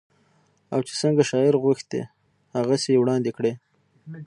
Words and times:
او 0.73 0.79
چې 0.87 0.93
څنګه 1.01 1.23
شاعر 1.29 1.53
غوښتي 1.63 1.99
هغسې 2.57 2.89
يې 2.93 2.99
وړاندې 3.01 3.31
کړې 3.37 3.51